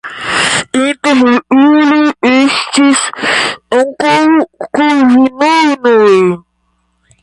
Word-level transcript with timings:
Inter 0.83 1.21
ili 1.57 1.99
estis 2.31 3.05
ankaŭ 3.81 4.17
kalvinanoj. 4.79 6.15